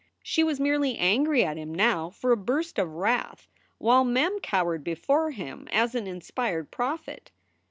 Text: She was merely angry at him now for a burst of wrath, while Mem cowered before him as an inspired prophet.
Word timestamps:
She 0.23 0.43
was 0.43 0.59
merely 0.59 0.97
angry 0.97 1.45
at 1.45 1.57
him 1.57 1.75
now 1.75 2.09
for 2.09 2.31
a 2.31 2.35
burst 2.35 2.79
of 2.79 2.91
wrath, 2.91 3.47
while 3.77 4.03
Mem 4.03 4.39
cowered 4.39 4.83
before 4.83 5.29
him 5.29 5.67
as 5.71 5.93
an 5.93 6.07
inspired 6.07 6.71
prophet. 6.71 7.29